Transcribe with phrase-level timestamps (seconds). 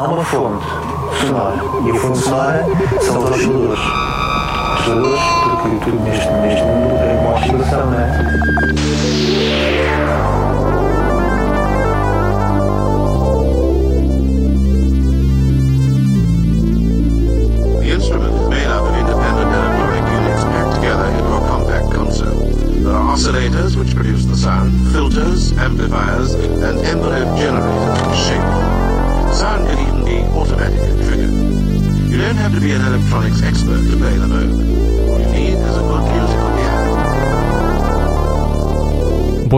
[0.00, 0.64] há uma fonte
[1.20, 1.56] sonora.
[1.84, 2.64] E a fonte sonora
[3.02, 3.80] são os osciladores.
[4.78, 5.20] Osciladores,
[5.60, 8.40] porque tudo neste, neste mundo tem uma oscilação, não é?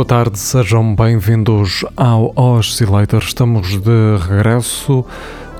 [0.03, 3.23] Boa tarde, sejam bem-vindos ao Oscillator.
[3.23, 5.07] Estamos de regresso,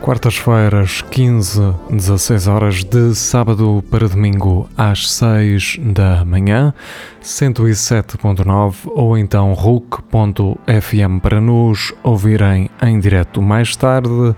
[0.01, 6.75] quartas-feiras, 15, 16 horas, de sábado para domingo às 6 da manhã,
[7.23, 14.35] 107.9 ou então RUC.fm para nos ouvirem em direto mais tarde.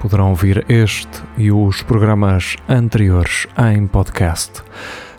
[0.00, 4.64] Poderão ouvir este e os programas anteriores em podcast.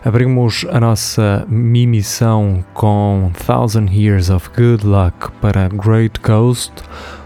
[0.06, 6.72] Abrimos a nossa mimissão com Thousand Years of Good Luck para Great Coast,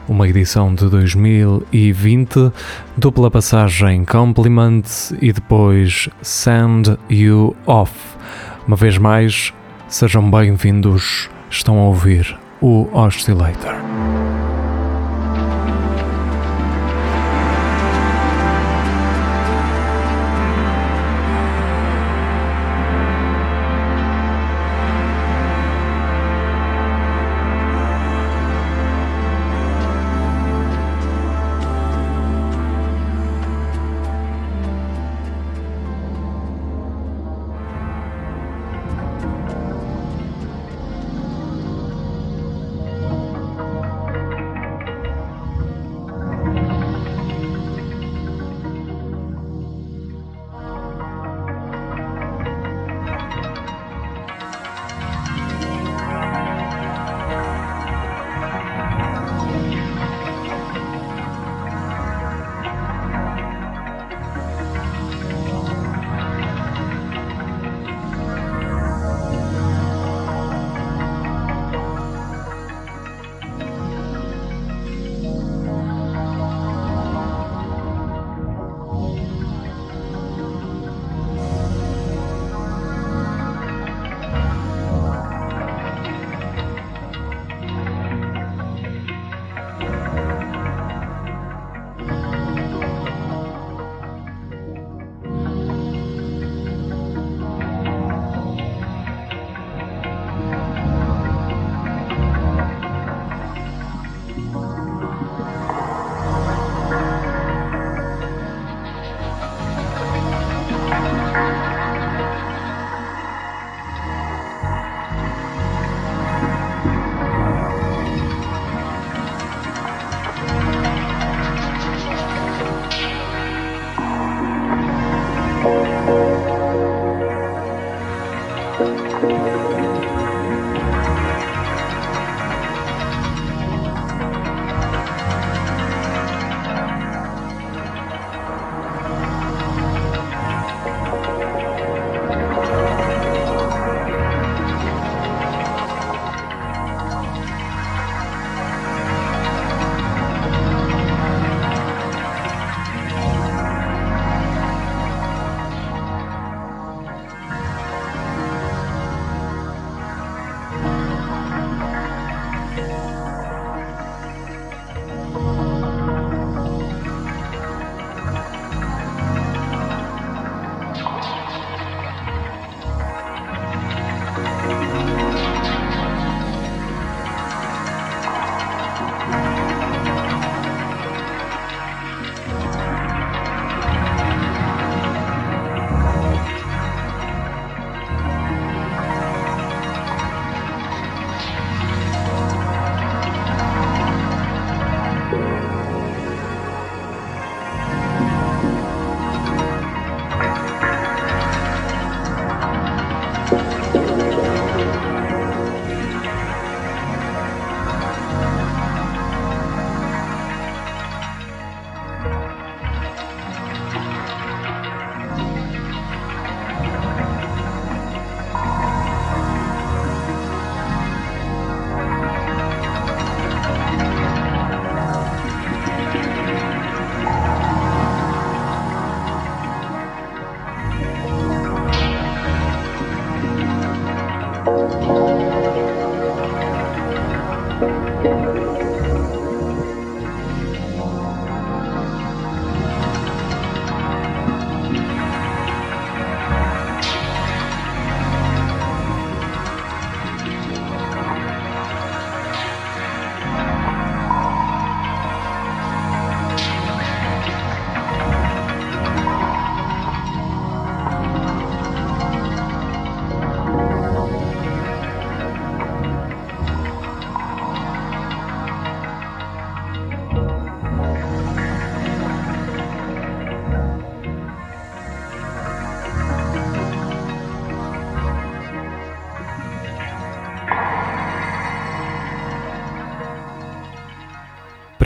[0.09, 2.50] uma edição de 2020,
[2.97, 4.84] dupla passagem Compliment
[5.20, 7.92] e depois Send You Off.
[8.67, 9.53] Uma vez mais,
[9.87, 13.75] sejam bem-vindos, estão a ouvir o Oscillator.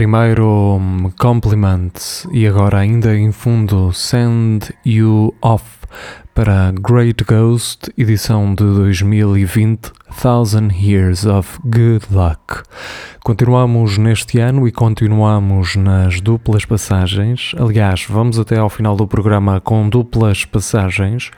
[0.04, 0.78] Primeiro
[1.18, 1.92] Compliment
[2.30, 5.64] e agora ainda em fundo Send You Off
[6.34, 12.64] para Great Ghost, edição de 2020, Thousand Years of Good Luck.
[13.24, 17.52] Continuamos neste ano e continuamos nas duplas passagens.
[17.58, 21.30] Aliás, vamos até ao final do programa com duplas passagens.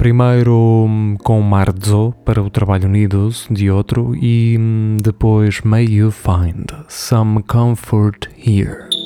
[0.00, 0.88] Primeiro
[1.22, 4.58] com Marzo para o Trabalho Unidos de outro e
[5.02, 8.99] depois May You Find Some Comfort Here.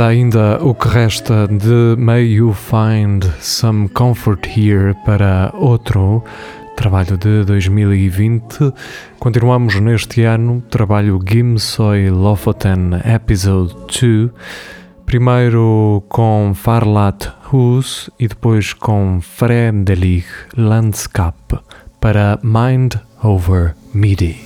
[0.00, 6.24] Ainda o que resta de May You Find Some Comfort Here para outro
[6.76, 8.72] trabalho de 2020.
[9.18, 14.30] Continuamos neste ano, trabalho Gimsoy Lofoten Episode 2.
[15.06, 20.24] Primeiro com Farlat Hus e depois com Fremdelig
[20.56, 21.58] Landscape
[22.00, 24.43] para Mind Over MIDI.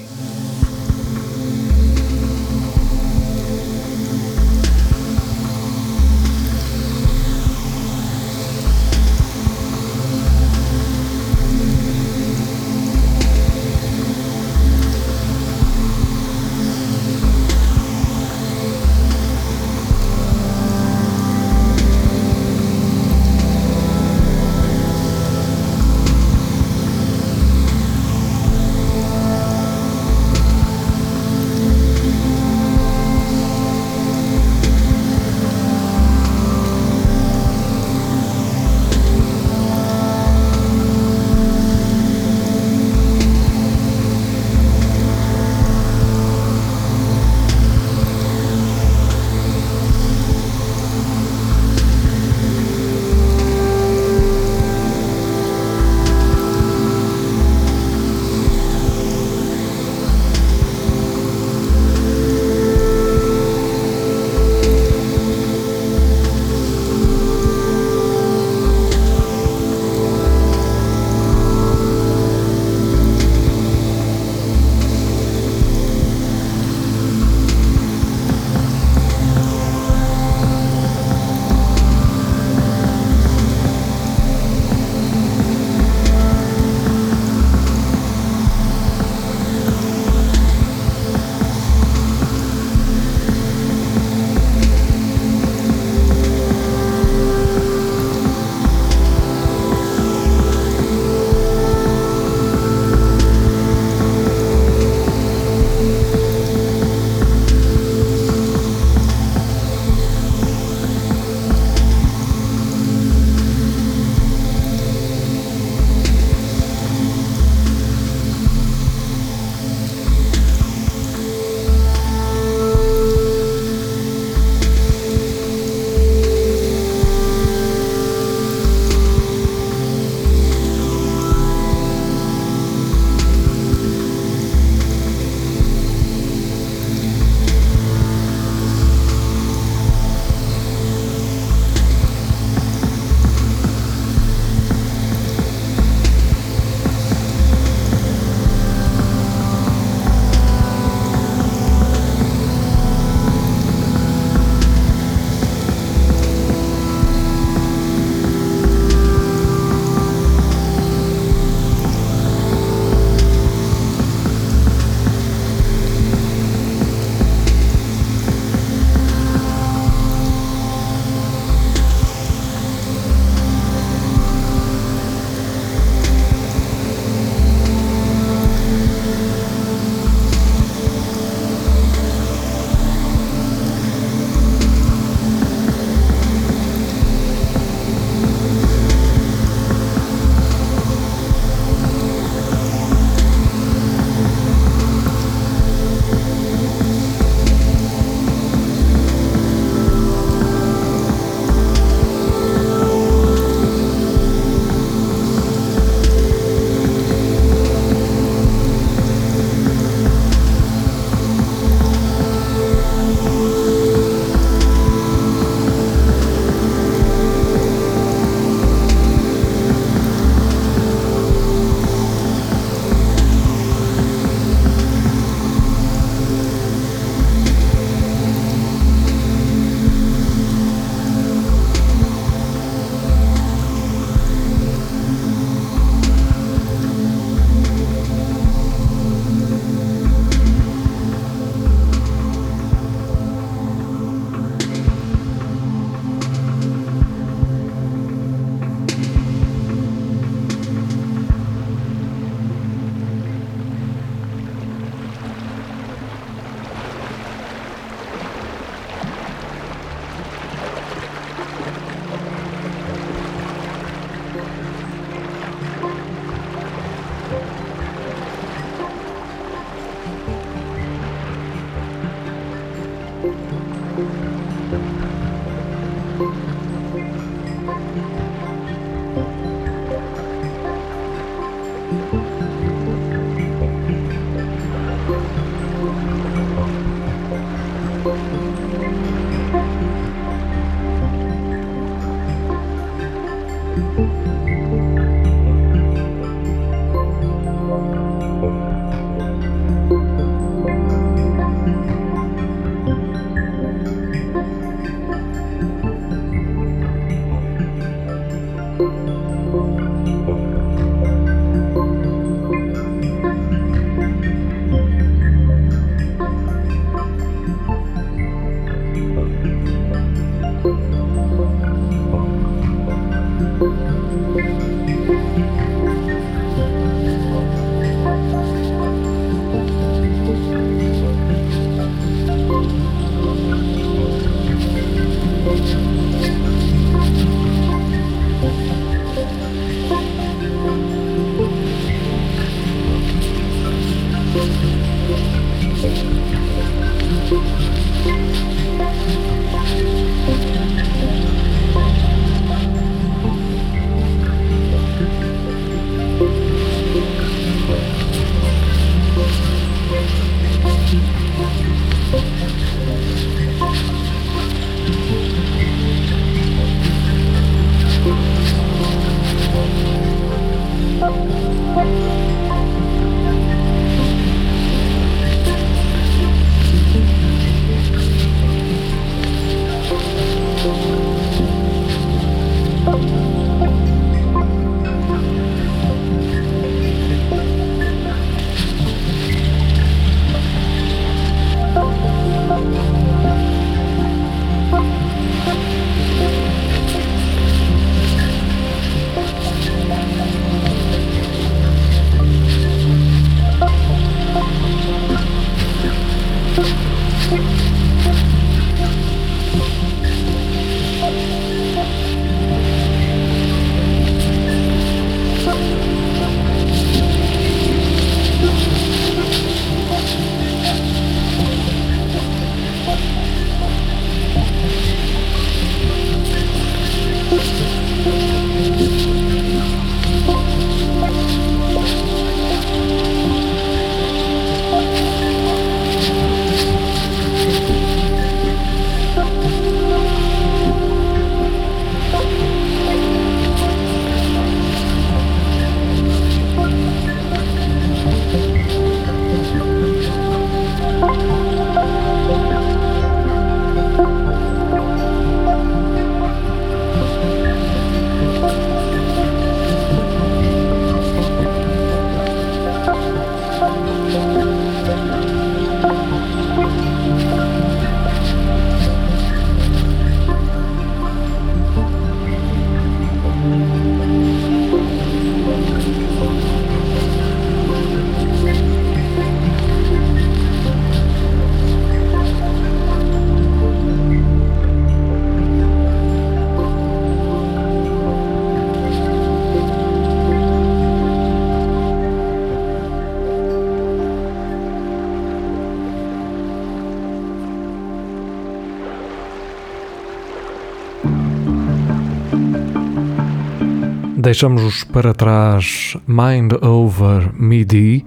[504.29, 508.05] Deixamos para trás Mind Over MIDI,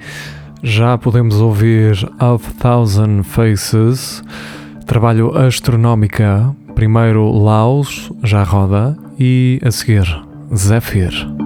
[0.62, 4.24] já podemos ouvir Of Thousand Faces,
[4.86, 10.06] trabalho Astronómica, primeiro Laos, já roda, e a seguir
[10.54, 11.41] Zephyr.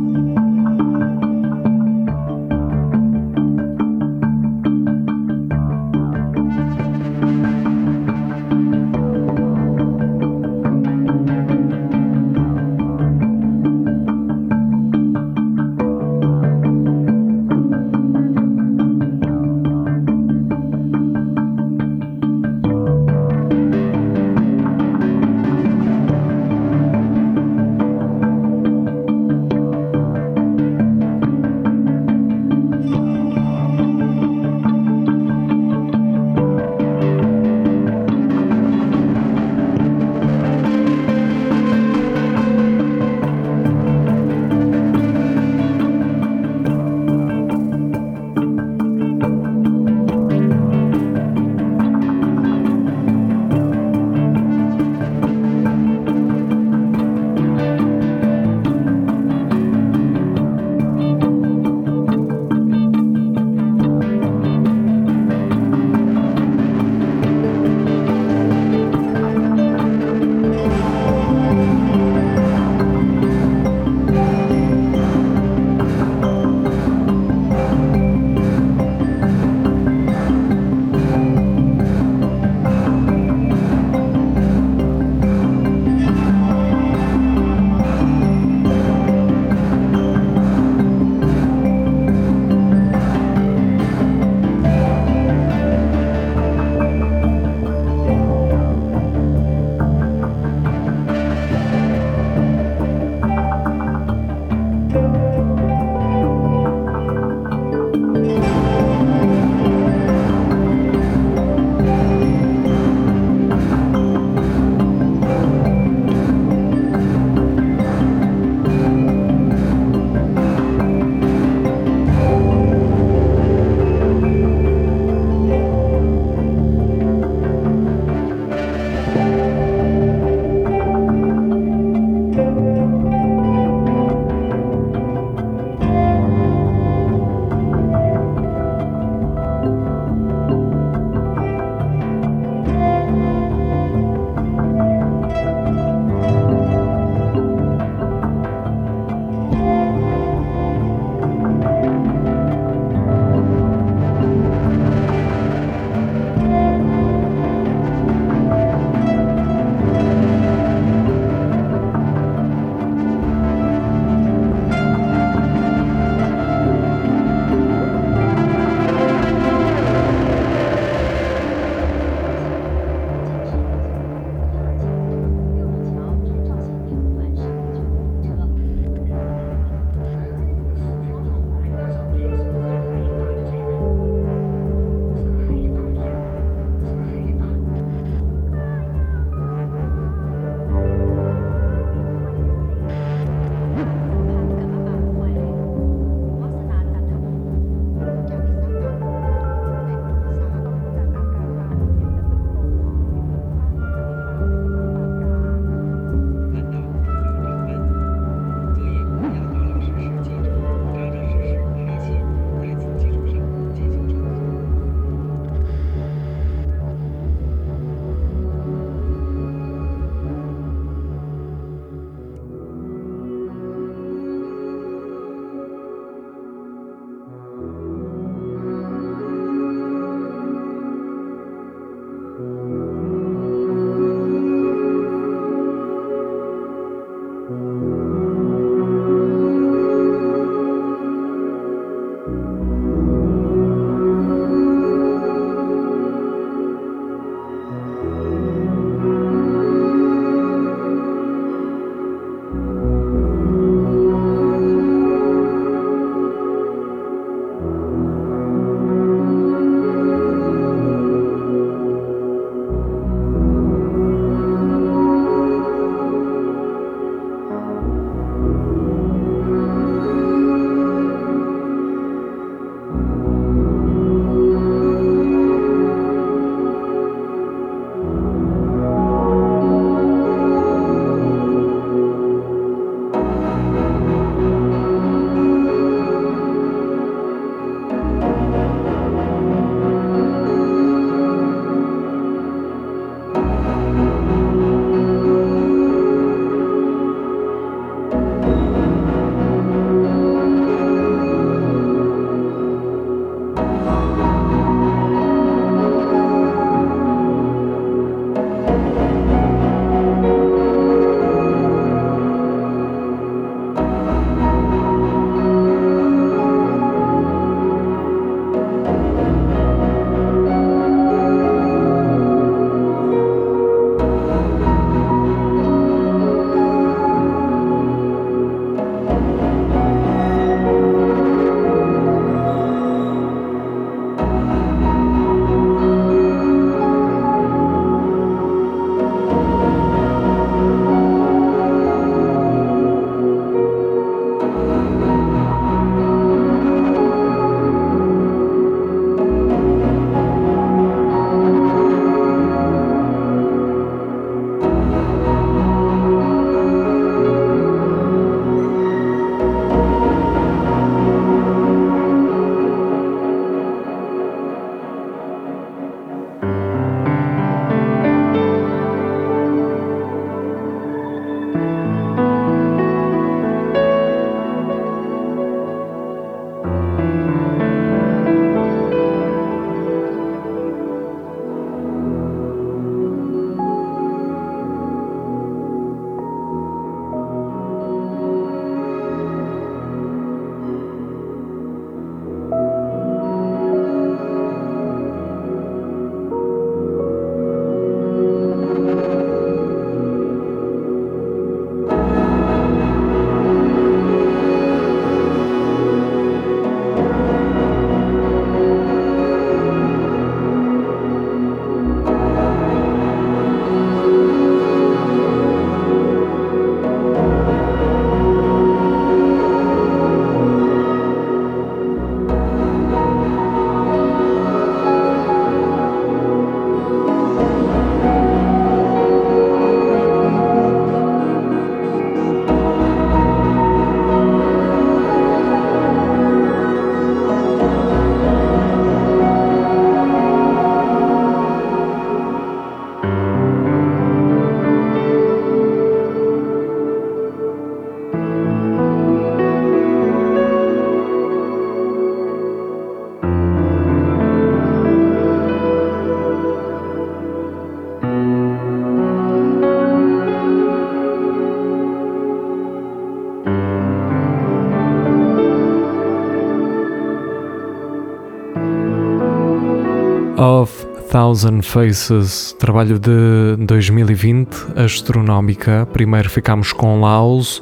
[471.15, 475.88] Thousand Faces, trabalho de 2020, astronómica.
[475.93, 477.62] Primeiro ficámos com Laos,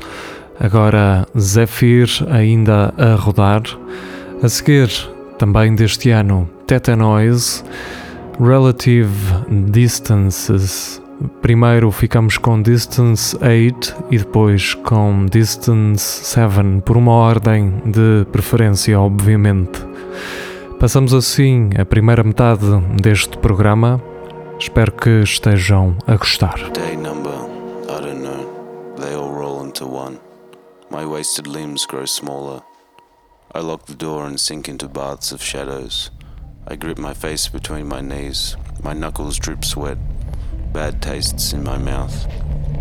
[0.60, 3.62] agora Zephyr ainda a rodar.
[4.42, 4.90] A seguir,
[5.38, 7.64] também deste ano, Tetanoise,
[8.40, 9.14] Relative
[9.70, 11.00] Distances.
[11.40, 19.00] Primeiro ficamos com Distance 8 e depois com Distance 7, por uma ordem de preferência,
[19.00, 19.83] obviamente.
[20.84, 22.66] Passamos assim a primeira metade
[23.02, 24.04] deste programa.
[24.60, 26.58] Espero que estejam a gostar.
[26.74, 27.32] Day number,
[27.88, 28.94] I don't know.
[28.98, 30.20] They all roll into one.
[30.92, 32.62] My wasted limbs grow smaller.
[33.56, 36.12] I lock the door and sink into baths of shadows.
[36.68, 38.58] I grip my face between my knees.
[38.84, 39.98] My knuckles drip sweat.
[40.74, 42.28] Bad tastes in my mouth.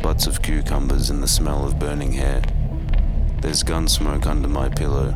[0.03, 2.43] Butts of cucumbers and the smell of burning hair.
[3.43, 5.15] There's gun smoke under my pillow.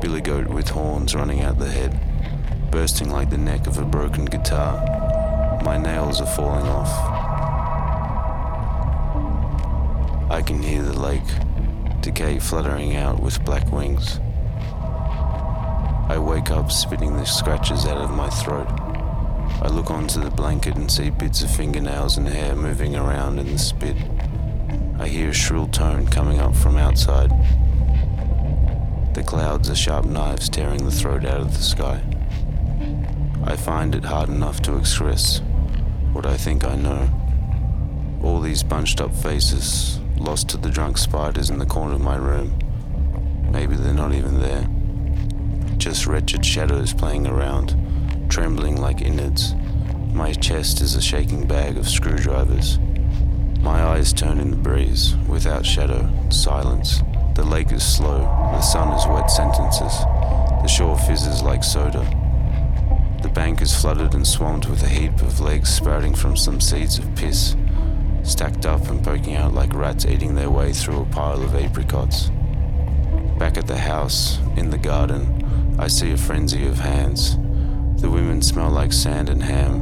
[0.00, 2.15] Billy goat with horns running out the head.
[2.70, 4.80] Bursting like the neck of a broken guitar.
[5.64, 6.90] My nails are falling off.
[10.30, 11.22] I can hear the lake,
[12.00, 14.20] decay fluttering out with black wings.
[16.08, 18.68] I wake up spitting the scratches out of my throat.
[19.62, 23.52] I look onto the blanket and see bits of fingernails and hair moving around in
[23.52, 23.96] the spit.
[24.98, 27.30] I hear a shrill tone coming up from outside.
[29.14, 32.02] The clouds are sharp knives tearing the throat out of the sky.
[33.48, 35.40] I find it hard enough to express
[36.12, 37.08] what I think I know.
[38.24, 42.16] All these bunched up faces, lost to the drunk spiders in the corner of my
[42.16, 42.58] room.
[43.52, 44.66] Maybe they're not even there.
[45.78, 47.76] Just wretched shadows playing around,
[48.28, 49.54] trembling like innards.
[50.12, 52.80] My chest is a shaking bag of screwdrivers.
[53.60, 57.00] My eyes turn in the breeze, without shadow, silence.
[57.36, 60.00] The lake is slow, the sun is wet sentences.
[60.62, 62.25] The shore fizzes like soda.
[63.36, 67.14] Bank is flooded and swamped with a heap of legs sprouting from some seeds of
[67.16, 67.54] piss,
[68.22, 72.30] stacked up and poking out like rats eating their way through a pile of apricots.
[73.38, 77.36] Back at the house, in the garden, I see a frenzy of hands.
[78.00, 79.80] The women smell like sand and ham.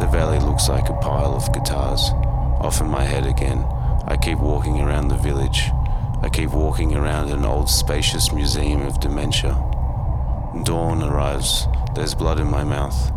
[0.00, 2.10] The valley looks like a pile of guitars.
[2.60, 3.64] Off in my head again,
[4.08, 5.70] I keep walking around the village.
[6.22, 9.67] I keep walking around an old spacious museum of dementia.
[10.64, 11.66] Dawn arrives.
[11.94, 13.12] There's blood in my mouth.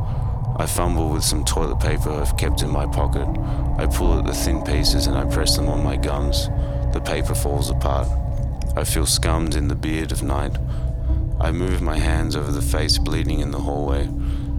[0.58, 3.26] I fumble with some toilet paper I've kept in my pocket.
[3.78, 6.50] I pull at the thin pieces and I press them on my gums.
[6.94, 8.08] The paper falls apart.
[8.76, 10.58] I feel scummed in the beard of night.
[11.40, 14.10] I move my hands over the face bleeding in the hallway,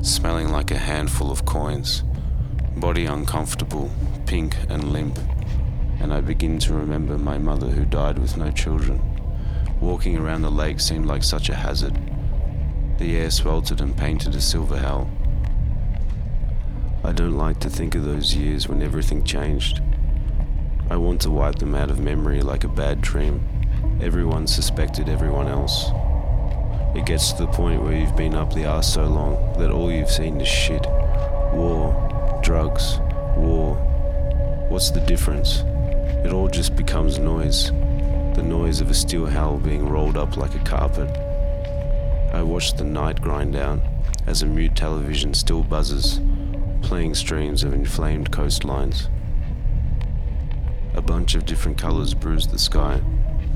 [0.00, 2.02] smelling like a handful of coins.
[2.76, 3.90] Body uncomfortable,
[4.24, 5.18] pink and limp.
[6.00, 9.00] And I begin to remember my mother who died with no children.
[9.80, 11.98] Walking around the lake seemed like such a hazard.
[13.02, 15.10] The air sweltered and painted a silver hell.
[17.02, 19.82] I don't like to think of those years when everything changed.
[20.88, 23.44] I want to wipe them out of memory like a bad dream.
[24.00, 25.90] Everyone suspected everyone else.
[26.94, 29.90] It gets to the point where you've been up the arse so long that all
[29.90, 30.86] you've seen is shit.
[31.52, 33.00] War, drugs,
[33.36, 33.74] war.
[34.68, 35.64] What's the difference?
[36.24, 37.72] It all just becomes noise.
[38.36, 41.31] The noise of a steel hell being rolled up like a carpet.
[42.32, 43.82] I watch the night grind down
[44.26, 46.18] as a mute television still buzzes,
[46.80, 49.10] playing streams of inflamed coastlines.
[50.94, 53.02] A bunch of different colors bruise the sky.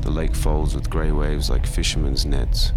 [0.03, 2.75] The lake folds with grey waves like fishermen's nets,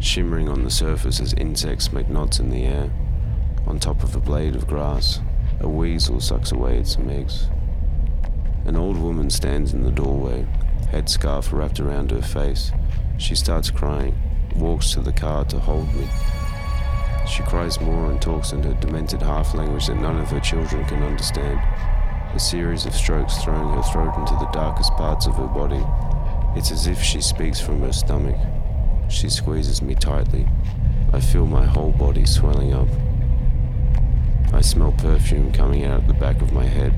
[0.00, 2.90] shimmering on the surface as insects make knots in the air.
[3.66, 5.20] On top of a blade of grass,
[5.60, 7.48] a weasel sucks away at some eggs.
[8.64, 10.46] An old woman stands in the doorway,
[10.90, 12.72] headscarf wrapped around her face.
[13.18, 14.14] She starts crying
[14.56, 16.08] walks to the car to hold me.
[17.26, 20.84] She cries more and talks in her demented half language that none of her children
[20.86, 21.58] can understand.
[22.34, 25.84] A series of strokes throwing her throat into the darkest parts of her body.
[26.56, 28.36] It's as if she speaks from her stomach.
[29.08, 30.48] She squeezes me tightly.
[31.12, 32.88] I feel my whole body swelling up.
[34.52, 36.94] I smell perfume coming out the back of my head.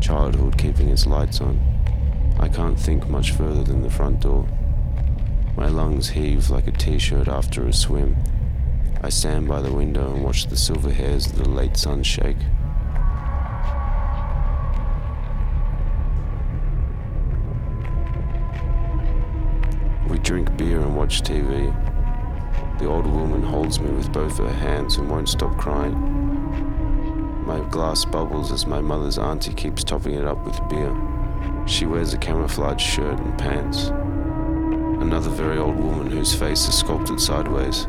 [0.00, 1.60] Childhood keeping its lights on.
[2.38, 4.48] I can't think much further than the front door.
[5.56, 8.14] My lungs heave like a t shirt after a swim.
[9.00, 12.36] I stand by the window and watch the silver hairs of the late sun shake.
[20.10, 21.72] We drink beer and watch TV.
[22.78, 25.96] The old woman holds me with both her hands and won't stop crying.
[27.46, 30.94] My glass bubbles as my mother's auntie keeps topping it up with beer.
[31.66, 33.90] She wears a camouflage shirt and pants.
[35.06, 37.86] Another very old woman whose face is sculpted sideways,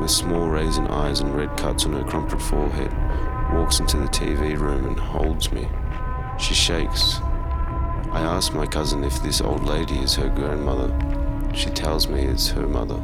[0.00, 2.92] with small raisin eyes and red cuts on her crumpled forehead,
[3.52, 5.66] walks into the TV room and holds me.
[6.38, 7.18] She shakes.
[8.12, 10.96] I ask my cousin if this old lady is her grandmother.
[11.52, 12.98] She tells me it's her mother.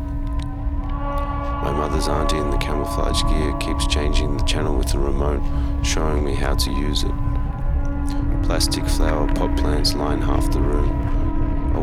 [1.65, 5.43] My mother's auntie in the camouflage gear keeps changing the channel with the remote,
[5.85, 7.15] showing me how to use it.
[8.45, 11.16] Plastic flower pot plants line half the room.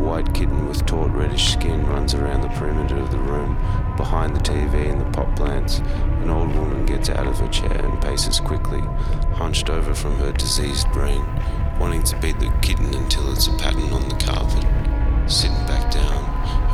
[0.03, 3.55] White kitten with taut reddish skin runs around the perimeter of the room,
[3.95, 5.79] behind the TV and the pot plants.
[5.79, 8.81] An old woman gets out of her chair and paces quickly,
[9.31, 11.25] hunched over from her diseased brain,
[11.79, 15.31] wanting to beat the kitten until it's a pattern on the carpet.
[15.31, 16.23] Sitting back down,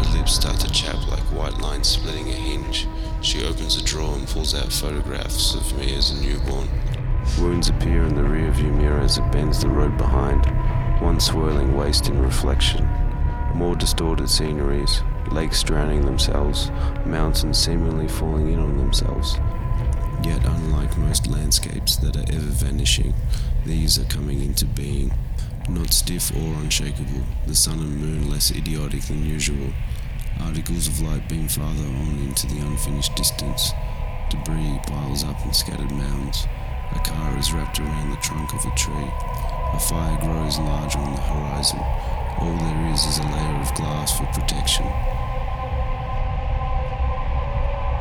[0.04, 2.88] her lips start to chap like white lines splitting a hinge.
[3.22, 6.68] She opens a drawer and pulls out photographs of me as a newborn.
[7.40, 10.48] Wounds appear in the rearview mirror as it bends the road behind,
[11.00, 12.90] one swirling waste in reflection
[13.56, 16.70] more distorted sceneries, lakes drowning themselves,
[17.06, 19.38] mountains seemingly falling in on themselves.
[20.24, 23.14] Yet, unlike most landscapes that are ever vanishing,
[23.66, 25.14] these are coming into being.
[25.70, 29.72] Not stiff or unshakable, the sun and moon less idiotic than usual.
[30.42, 33.72] Articles of light beam farther on into the unfinished distance.
[34.30, 36.46] Debris piles up in scattered mounds.
[36.96, 39.49] A car is wrapped around the trunk of a tree.
[39.74, 41.80] A fire grows larger on the horizon.
[42.40, 44.86] All there is is a layer of glass for protection.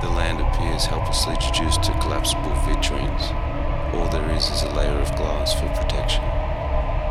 [0.00, 3.34] The land appears helplessly reduced to collapsible vitrines.
[3.92, 6.22] All there is is a layer of glass for protection.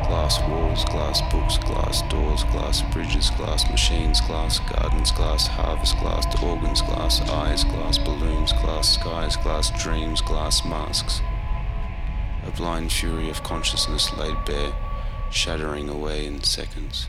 [0.07, 6.25] Glass walls, glass books, glass doors, glass bridges, glass machines, glass gardens, glass harvest, glass
[6.41, 11.21] organs, glass eyes, glass balloons, glass skies, glass dreams, glass masks.
[12.47, 14.73] A blind fury of consciousness laid bare,
[15.29, 17.07] shattering away in seconds.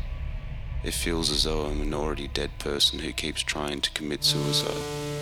[0.83, 5.18] It feels as though I'm an already dead person who keeps trying to commit suicide.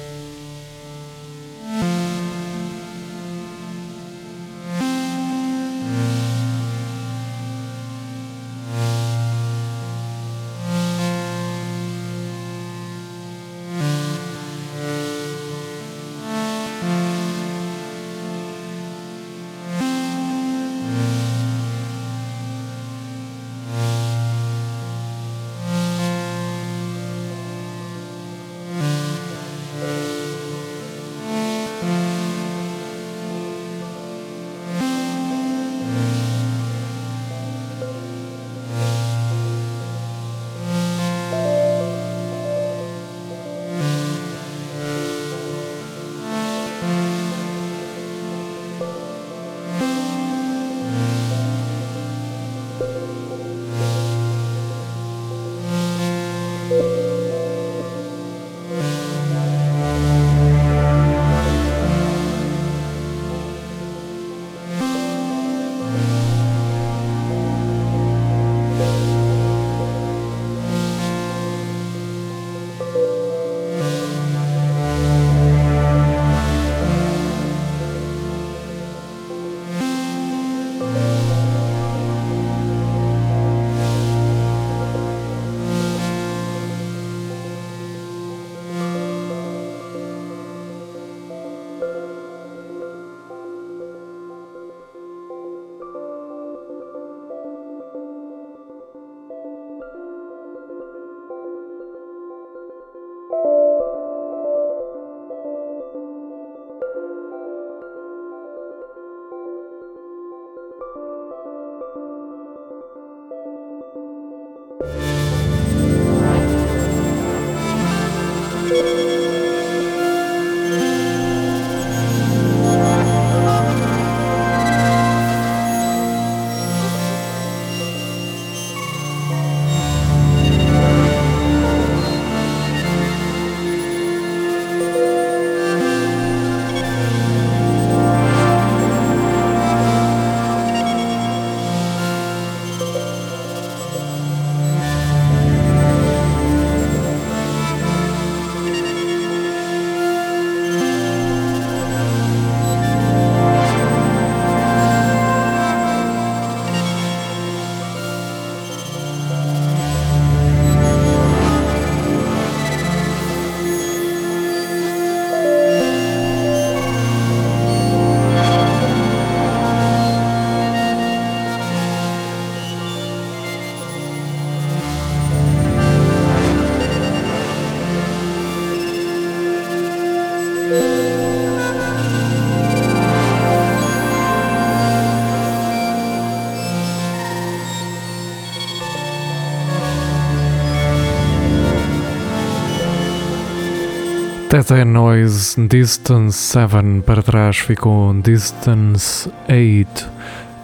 [194.57, 200.11] Tete Noise Distance 7 para trás ficou Distance 8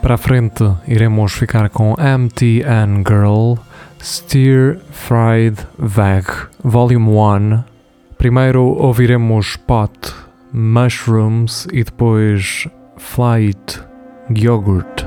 [0.00, 3.56] para a frente iremos ficar com MTN Girl
[4.02, 6.24] Steer Fried Veg
[6.64, 7.64] Volume 1
[8.16, 10.14] primeiro ouviremos Pot
[10.54, 12.66] Mushrooms e depois
[12.96, 13.78] Flight
[14.34, 15.01] Yogurt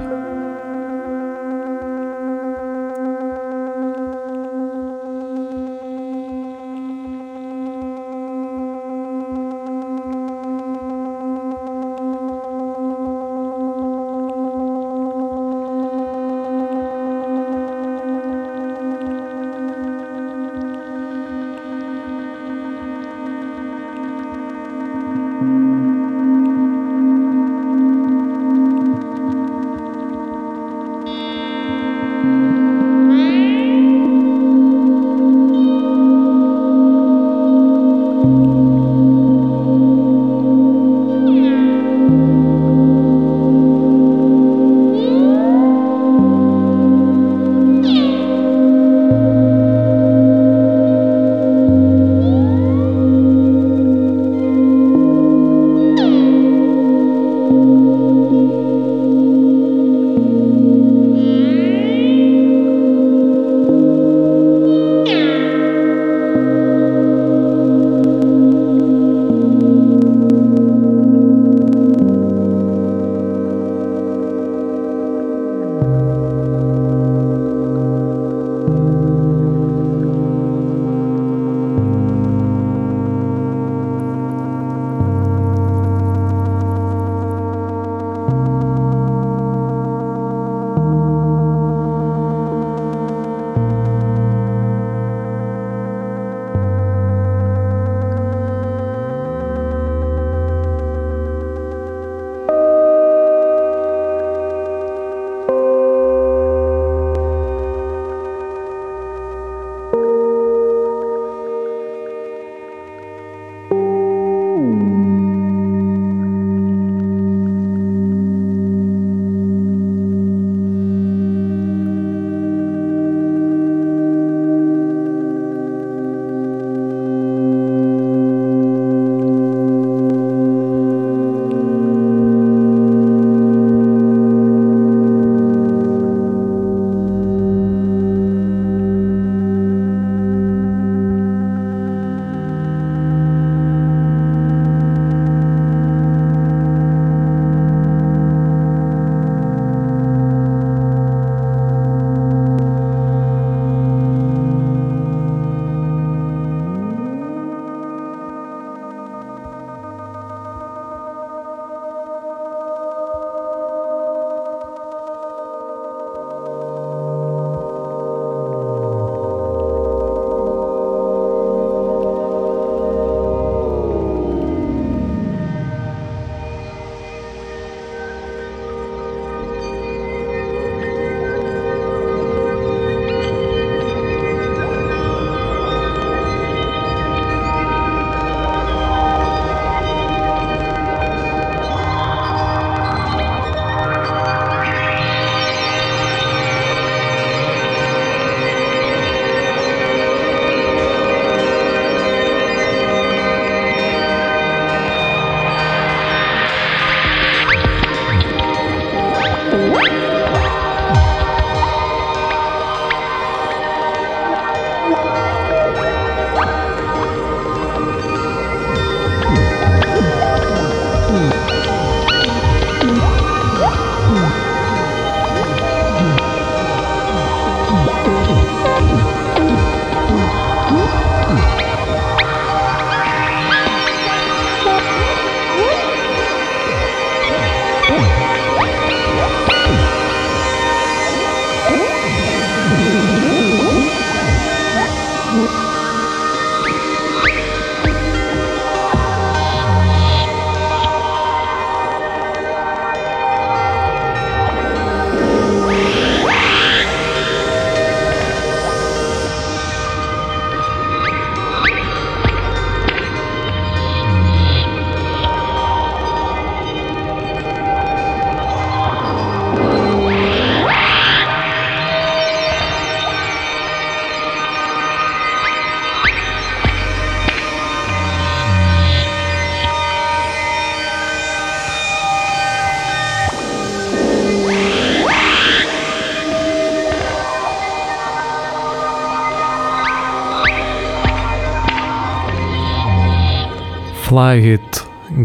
[294.06, 294.84] Fly It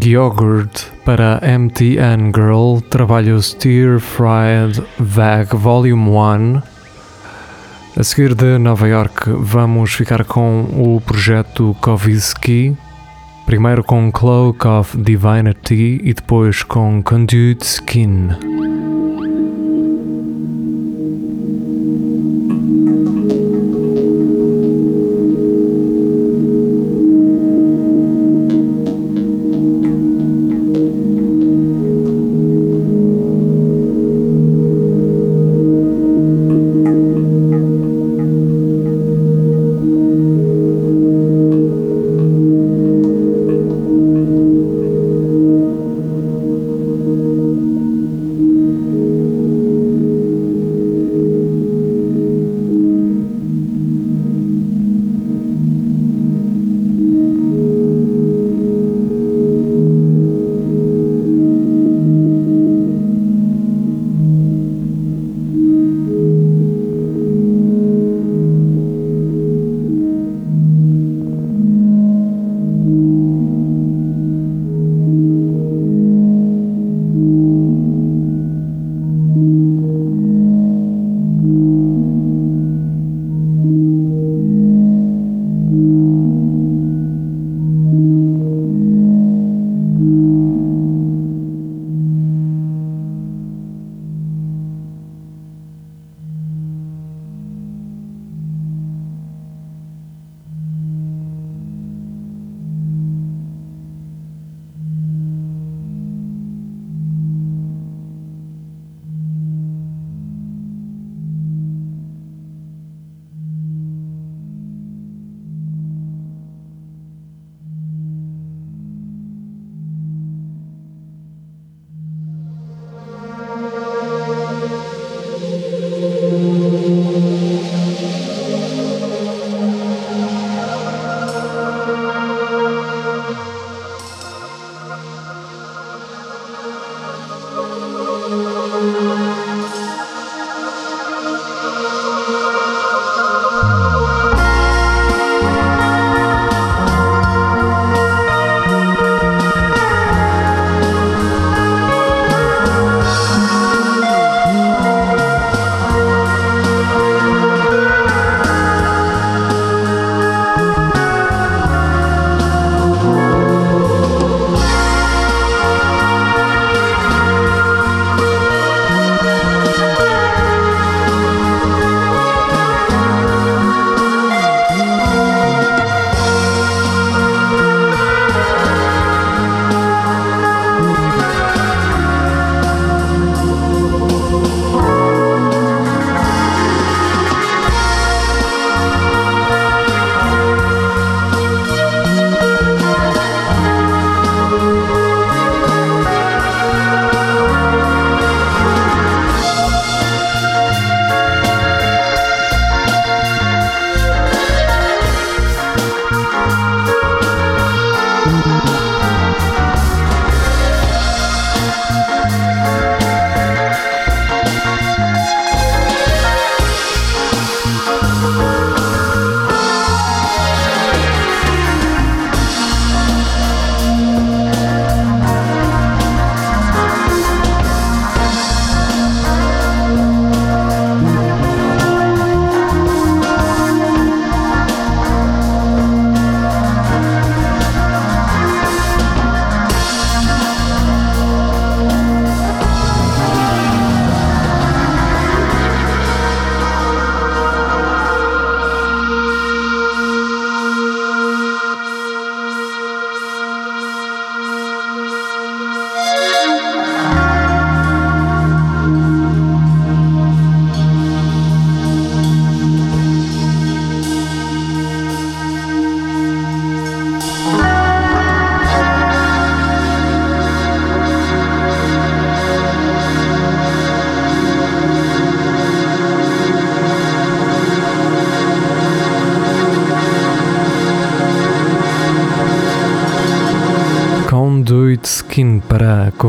[0.08, 6.62] Yogurt para MTN Girl, trabalho Stir Fried Vag Volume 1.
[7.98, 12.74] A seguir de Nova York, vamos ficar com o projeto Koviski,
[13.44, 18.69] primeiro com Cloak of Divinity e depois com Conduit Skin.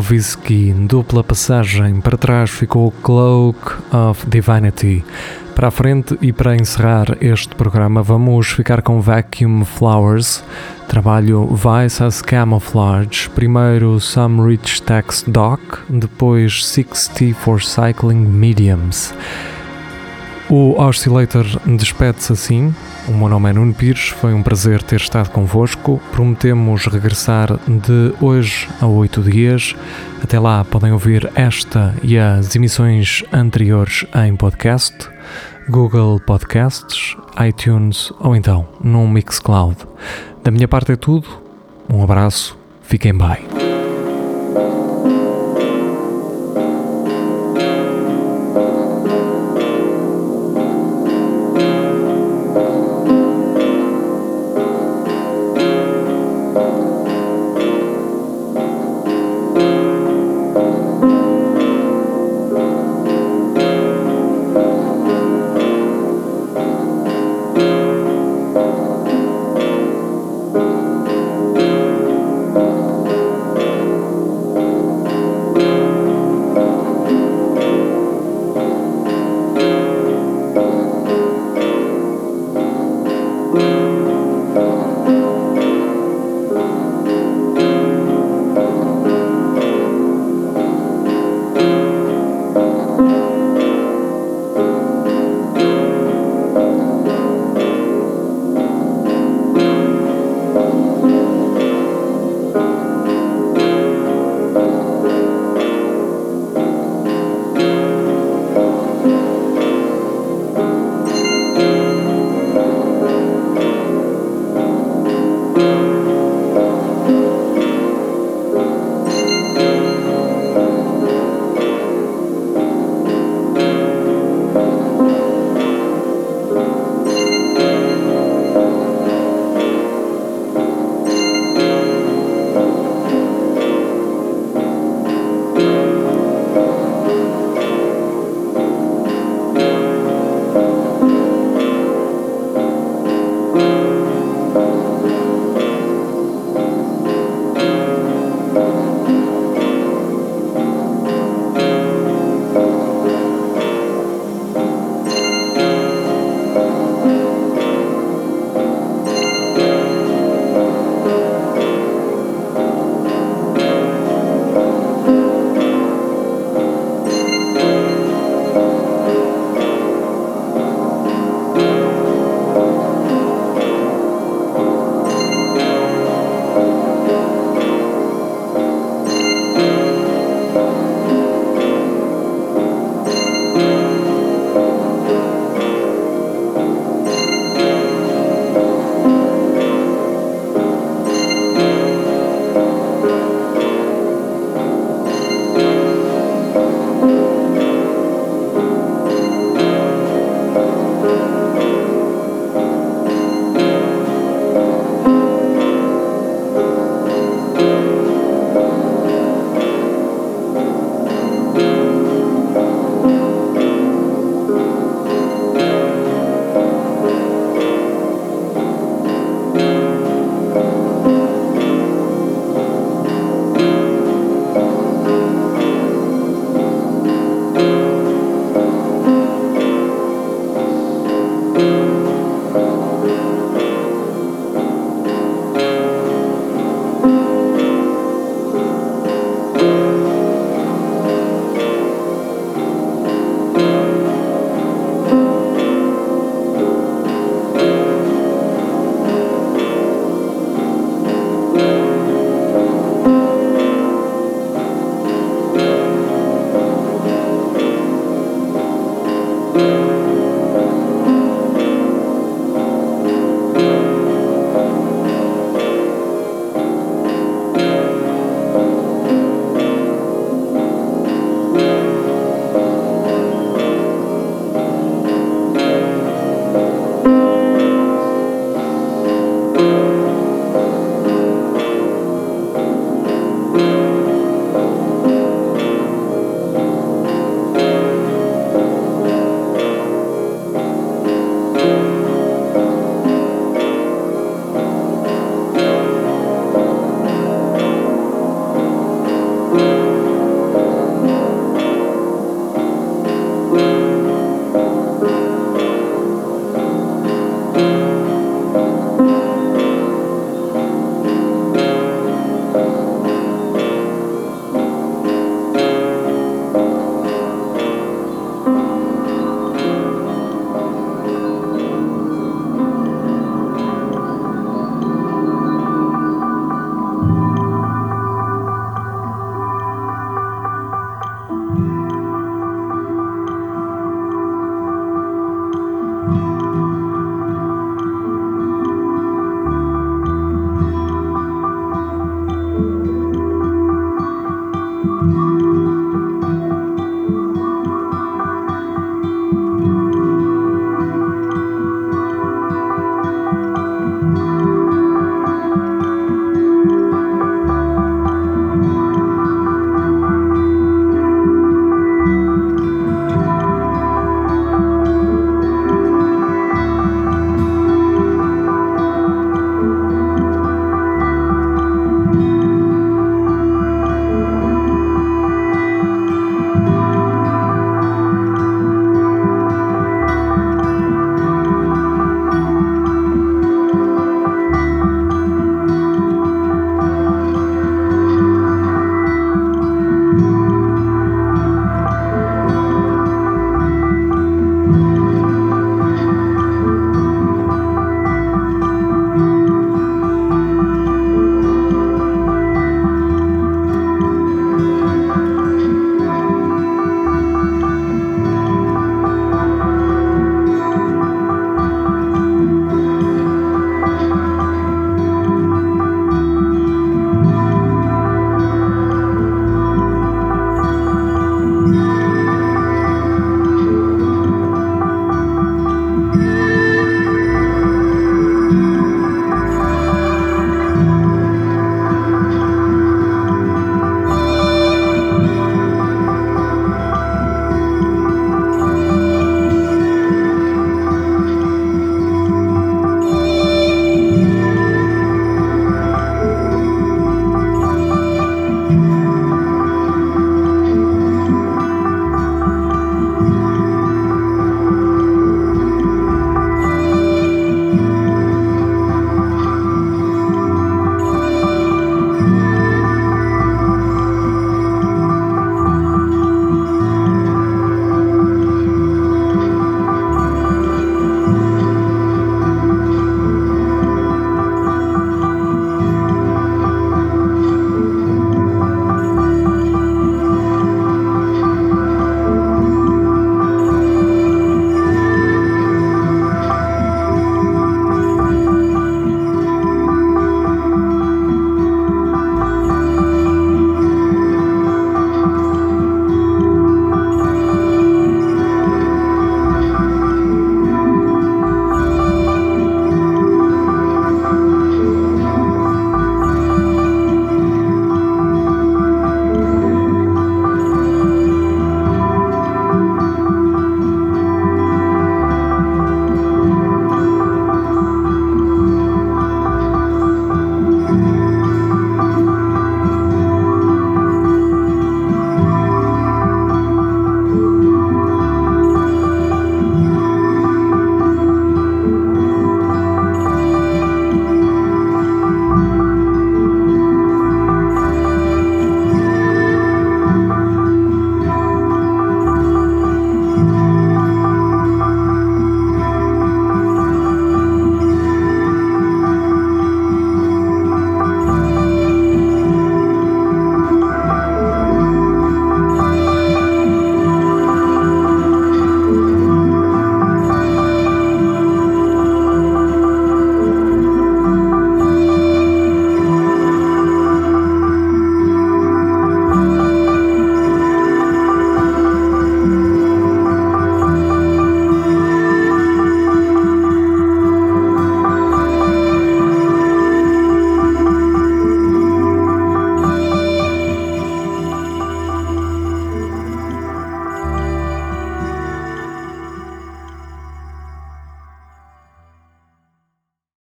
[0.02, 3.60] Koviski, dupla passagem, para trás ficou Cloak
[3.94, 5.06] of Divinity,
[5.54, 10.44] Para a frente e para encerrar este programa, vamos ficar com Vacuum Flowers,
[10.88, 19.14] trabalho Vice as Camouflage, primeiro Some Rich Text Doc, depois 60 for Cycling Mediums.
[20.52, 22.76] O Oscillator despede-se assim.
[23.08, 26.02] O meu nome é Nuno Pires, foi um prazer ter estado convosco.
[26.12, 29.74] Prometemos regressar de hoje a oito dias.
[30.22, 34.94] Até lá podem ouvir esta e as emissões anteriores em podcast.
[35.70, 37.16] Google Podcasts,
[37.48, 39.78] iTunes ou então num Mixcloud.
[40.44, 41.30] Da minha parte é tudo.
[41.90, 43.61] Um abraço, fiquem bem.